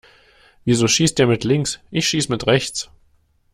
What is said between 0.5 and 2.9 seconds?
Wieso schießt der mit links? Ich schieß mit rechts.